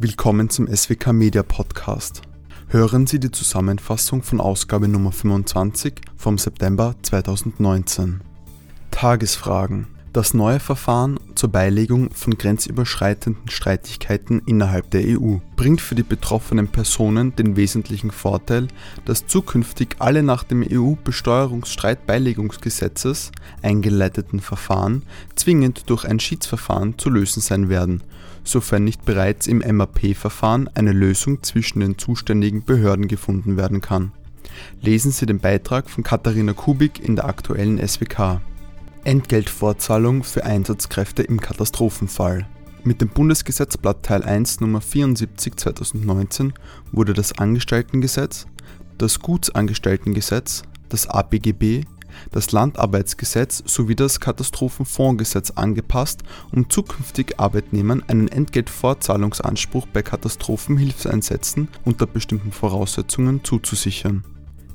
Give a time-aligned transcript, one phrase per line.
[0.00, 2.22] Willkommen zum SWK Media Podcast.
[2.68, 8.20] Hören Sie die Zusammenfassung von Ausgabe Nummer 25 vom September 2019.
[8.92, 16.02] Tagesfragen das neue Verfahren zur Beilegung von grenzüberschreitenden Streitigkeiten innerhalb der EU bringt für die
[16.02, 18.66] betroffenen Personen den wesentlichen Vorteil,
[19.04, 23.30] dass zukünftig alle nach dem EU-Besteuerungsstreitbeilegungsgesetzes
[23.62, 25.04] eingeleiteten Verfahren
[25.36, 28.02] zwingend durch ein Schiedsverfahren zu lösen sein werden,
[28.42, 34.10] sofern nicht bereits im MAP-Verfahren eine Lösung zwischen den zuständigen Behörden gefunden werden kann.
[34.80, 38.40] Lesen Sie den Beitrag von Katharina Kubik in der aktuellen SWK.
[39.04, 42.46] Entgeltfortzahlung für Einsatzkräfte im Katastrophenfall.
[42.84, 46.52] Mit dem Bundesgesetzblatt Teil 1 Nummer 74 2019
[46.92, 48.46] wurde das Angestelltengesetz,
[48.98, 51.84] das Gutsangestelltengesetz, das APGB,
[52.30, 62.52] das Landarbeitsgesetz sowie das Katastrophenfondsgesetz angepasst, um zukünftig Arbeitnehmern einen Entgeltfortzahlungsanspruch bei Katastrophenhilfseinsätzen unter bestimmten
[62.52, 64.24] Voraussetzungen zuzusichern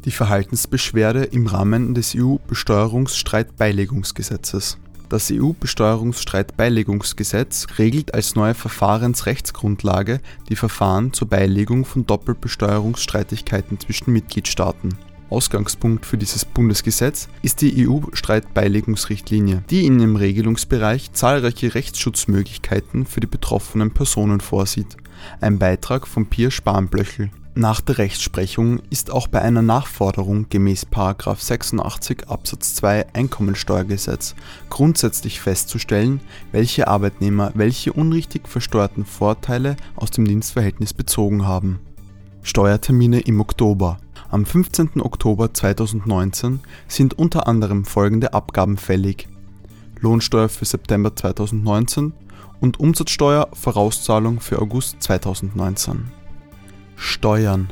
[0.06, 4.78] die Verhaltensbeschwerde im Rahmen des EU-Besteuerungsstreitbeilegungsgesetzes.
[5.10, 14.96] Das EU-Besteuerungsstreitbeilegungsgesetz regelt als neue Verfahrensrechtsgrundlage die Verfahren zur Beilegung von Doppelbesteuerungsstreitigkeiten zwischen Mitgliedstaaten.
[15.30, 23.28] Ausgangspunkt für dieses Bundesgesetz ist die EU-Streitbeilegungsrichtlinie, die in ihrem Regelungsbereich zahlreiche Rechtsschutzmöglichkeiten für die
[23.28, 24.98] betroffenen Personen vorsieht.
[25.42, 32.28] Ein Beitrag von Pier Spanblöchel nach der Rechtsprechung ist auch bei einer Nachforderung gemäß 86
[32.28, 34.34] Absatz 2 Einkommensteuergesetz
[34.72, 36.20] grundsätzlich festzustellen,
[36.52, 41.80] welche Arbeitnehmer welche unrichtig versteuerten Vorteile aus dem Dienstverhältnis bezogen haben.
[42.42, 44.00] Steuertermine im Oktober
[44.32, 45.00] Am 15.
[45.02, 49.30] Oktober 2019 sind unter anderem folgende Abgaben fällig:
[50.02, 52.14] Lohnsteuer für September 2019
[52.62, 56.23] und Umsatzsteuer Vorauszahlung für August 2019
[57.06, 57.68] Steuern.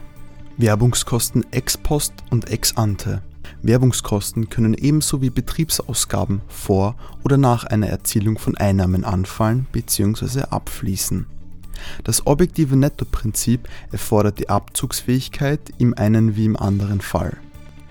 [0.58, 3.22] Werbungskosten ex post und ex ante.
[3.62, 10.42] Werbungskosten können ebenso wie Betriebsausgaben vor oder nach einer Erzielung von Einnahmen anfallen bzw.
[10.50, 11.28] abfließen.
[12.04, 17.38] Das objektive Nettoprinzip erfordert die Abzugsfähigkeit im einen wie im anderen Fall.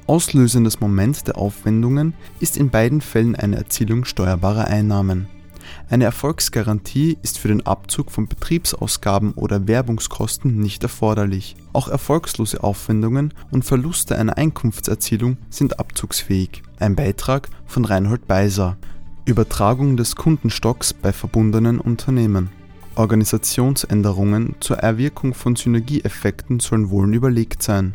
[0.07, 5.27] Auslösendes Moment der Aufwendungen ist in beiden Fällen eine Erzielung steuerbarer Einnahmen.
[5.89, 11.57] Eine Erfolgsgarantie ist für den Abzug von Betriebsausgaben oder Werbungskosten nicht erforderlich.
[11.73, 16.63] Auch erfolglose Aufwendungen und Verluste einer Einkunftserzielung sind abzugsfähig.
[16.79, 18.77] Ein Beitrag von Reinhold Beiser.
[19.25, 22.51] Übertragung des Kundenstocks bei verbundenen Unternehmen.
[22.97, 27.95] Organisationsänderungen zur Erwirkung von Synergieeffekten sollen wohl überlegt sein.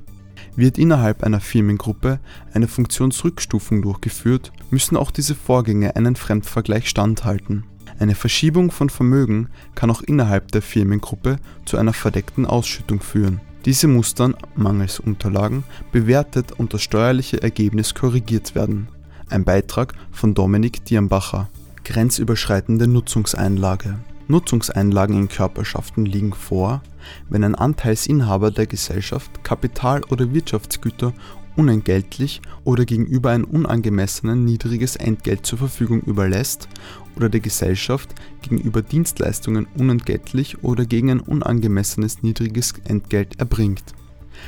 [0.56, 2.20] Wird innerhalb einer Firmengruppe
[2.54, 7.66] eine Funktionsrückstufung durchgeführt, müssen auch diese Vorgänge einen Fremdvergleich standhalten.
[8.00, 13.42] Eine Verschiebung von Vermögen kann auch innerhalb der Firmengruppe zu einer verdeckten Ausschüttung führen.
[13.66, 18.88] Diese muss dann, mangels Unterlagen, bewertet und das steuerliche Ergebnis korrigiert werden.
[19.30, 21.50] Ein Beitrag von Dominik Dirnbacher.
[21.84, 23.98] Grenzüberschreitende Nutzungseinlage
[24.28, 26.82] Nutzungseinlagen in Körperschaften liegen vor,
[27.30, 31.14] wenn ein Anteilsinhaber der Gesellschaft Kapital oder Wirtschaftsgüter
[31.56, 36.68] unentgeltlich oder gegenüber ein unangemessenen niedriges Entgelt zur Verfügung überlässt
[37.16, 43.84] oder der Gesellschaft gegenüber Dienstleistungen unentgeltlich oder gegen ein unangemessenes niedriges Entgelt erbringt.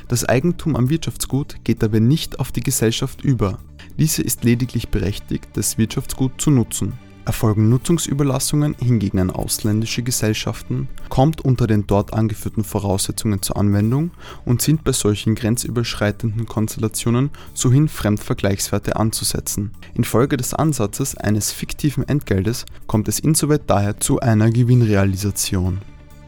[0.08, 3.60] Das Eigentum am Wirtschaftsgut geht dabei nicht auf die Gesellschaft über.
[3.98, 11.42] Diese ist lediglich berechtigt, das Wirtschaftsgut zu nutzen Erfolgen Nutzungsüberlassungen hingegen an ausländische Gesellschaften, kommt
[11.42, 14.12] unter den dort angeführten Voraussetzungen zur Anwendung
[14.46, 19.72] und sind bei solchen grenzüberschreitenden Konstellationen sohin Fremdvergleichswerte anzusetzen.
[19.94, 25.80] Infolge des Ansatzes eines fiktiven Entgeltes kommt es insoweit daher zu einer Gewinnrealisation.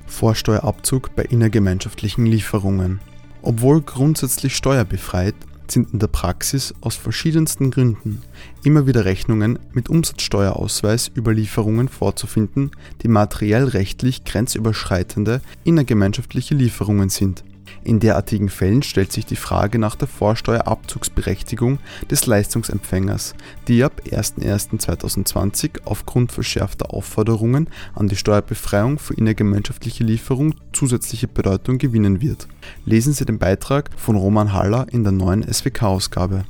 [0.06, 3.00] Vorsteuerabzug bei innergemeinschaftlichen Lieferungen.
[3.42, 5.36] Obwohl grundsätzlich steuerbefreit,
[5.72, 8.22] sind in der Praxis aus verschiedensten Gründen
[8.64, 12.72] immer wieder Rechnungen mit Umsatzsteuerausweis über Lieferungen vorzufinden,
[13.02, 17.44] die materiell rechtlich grenzüberschreitende innergemeinschaftliche Lieferungen sind
[17.84, 21.80] in derartigen Fällen stellt sich die Frage nach der Vorsteuerabzugsberechtigung
[22.10, 23.36] des Leistungsempfängers,
[23.68, 32.22] die ab 01.01.2020 aufgrund verschärfter Aufforderungen an die Steuerbefreiung für innergemeinschaftliche Lieferung zusätzliche Bedeutung gewinnen
[32.22, 32.48] wird.
[32.86, 36.46] Lesen Sie den Beitrag von Roman Haller in der neuen SWK-Ausgabe.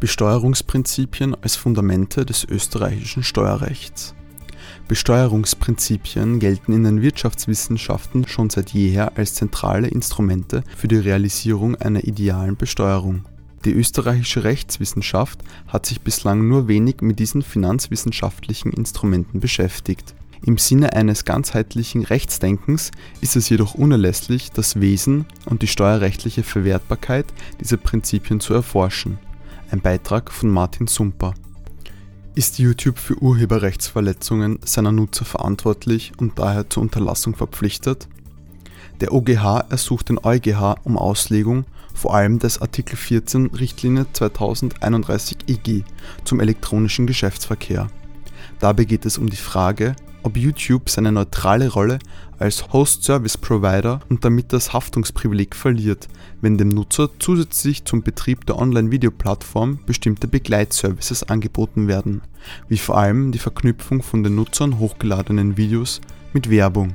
[0.00, 4.14] Besteuerungsprinzipien als Fundamente des österreichischen Steuerrechts
[4.90, 12.02] Besteuerungsprinzipien gelten in den Wirtschaftswissenschaften schon seit jeher als zentrale Instrumente für die Realisierung einer
[12.02, 13.24] idealen Besteuerung.
[13.64, 20.16] Die österreichische Rechtswissenschaft hat sich bislang nur wenig mit diesen finanzwissenschaftlichen Instrumenten beschäftigt.
[20.44, 22.90] Im Sinne eines ganzheitlichen Rechtsdenkens
[23.20, 27.26] ist es jedoch unerlässlich, das Wesen und die steuerrechtliche Verwertbarkeit
[27.60, 29.20] dieser Prinzipien zu erforschen.
[29.70, 31.34] Ein Beitrag von Martin Sumper.
[32.40, 38.08] Ist YouTube für Urheberrechtsverletzungen seiner Nutzer verantwortlich und daher zur Unterlassung verpflichtet?
[39.02, 45.82] Der OGH ersucht den EuGH um Auslegung vor allem des Artikel 14 Richtlinie 2031 EG
[46.24, 47.88] zum elektronischen Geschäftsverkehr.
[48.58, 51.98] Dabei geht es um die Frage, ob YouTube seine neutrale Rolle
[52.38, 56.08] als Host Service Provider und damit das Haftungsprivileg verliert,
[56.40, 62.22] wenn dem Nutzer zusätzlich zum Betrieb der Online-Videoplattform bestimmte Begleitservices angeboten werden,
[62.68, 66.00] wie vor allem die Verknüpfung von den Nutzern hochgeladenen Videos
[66.32, 66.94] mit Werbung.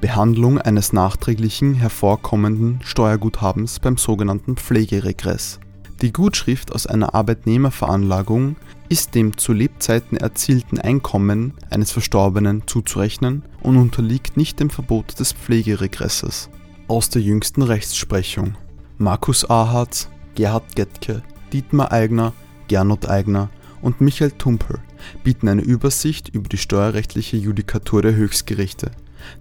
[0.00, 5.58] Behandlung eines nachträglichen hervorkommenden Steuerguthabens beim sogenannten Pflegeregress.
[6.02, 8.54] Die Gutschrift aus einer Arbeitnehmerveranlagung
[8.88, 15.32] ist dem zu Lebzeiten erzielten Einkommen eines Verstorbenen zuzurechnen und unterliegt nicht dem Verbot des
[15.32, 16.48] Pflegeregresses.
[16.88, 18.54] Aus der jüngsten Rechtsprechung
[18.96, 22.32] Markus Ahardt, Gerhard Gettke, Dietmar Eigner,
[22.68, 23.50] Gernot Eigner
[23.82, 24.78] und Michael Tumpel
[25.22, 28.90] bieten eine Übersicht über die steuerrechtliche Judikatur der Höchstgerichte,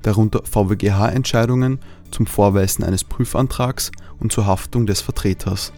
[0.02, 1.80] darunter VWGH-Entscheidungen
[2.12, 5.74] zum Vorweisen eines Prüfantrags und zur Haftung des Vertreters